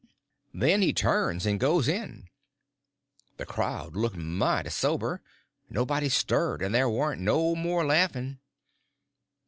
Then 0.51 0.81
he 0.81 0.93
turns 0.93 1.45
and 1.45 1.59
goes 1.59 1.87
in. 1.87 2.27
The 3.37 3.45
crowd 3.45 3.95
looked 3.95 4.15
mighty 4.17 4.71
sober; 4.71 5.21
nobody 5.69 6.09
stirred, 6.09 6.63
and 6.63 6.73
there 6.73 6.89
warn't 6.89 7.21
no 7.21 7.53
more 7.53 7.85
laughing. 7.85 8.39